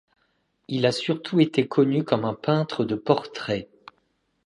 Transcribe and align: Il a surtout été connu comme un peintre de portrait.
Il 0.67 0.87
a 0.87 0.91
surtout 0.91 1.39
été 1.39 1.67
connu 1.67 2.03
comme 2.03 2.25
un 2.25 2.33
peintre 2.33 2.85
de 2.85 2.95
portrait. 2.95 3.69